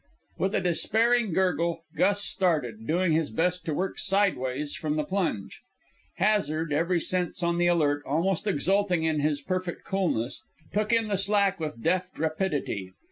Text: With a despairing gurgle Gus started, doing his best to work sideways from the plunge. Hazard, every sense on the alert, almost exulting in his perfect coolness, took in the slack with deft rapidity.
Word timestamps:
With 0.39 0.55
a 0.55 0.61
despairing 0.61 1.31
gurgle 1.31 1.83
Gus 1.95 2.23
started, 2.25 2.87
doing 2.87 3.11
his 3.11 3.29
best 3.29 3.65
to 3.65 3.73
work 3.75 3.99
sideways 3.99 4.73
from 4.73 4.95
the 4.95 5.03
plunge. 5.03 5.61
Hazard, 6.15 6.73
every 6.73 6.99
sense 6.99 7.43
on 7.43 7.59
the 7.59 7.67
alert, 7.67 8.01
almost 8.03 8.47
exulting 8.47 9.03
in 9.03 9.19
his 9.19 9.41
perfect 9.41 9.85
coolness, 9.85 10.41
took 10.73 10.91
in 10.91 11.07
the 11.07 11.19
slack 11.19 11.59
with 11.59 11.83
deft 11.83 12.17
rapidity. 12.17 12.89